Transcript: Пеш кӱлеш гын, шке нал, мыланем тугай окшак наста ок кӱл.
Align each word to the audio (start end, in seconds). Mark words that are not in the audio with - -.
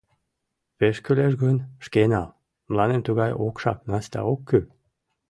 Пеш 0.77 0.97
кӱлеш 1.05 1.33
гын, 1.43 1.57
шке 1.85 2.03
нал, 2.11 2.29
мыланем 2.69 3.01
тугай 3.07 3.31
окшак 3.45 3.79
наста 3.89 4.19
ок 4.31 4.39
кӱл. 4.49 4.65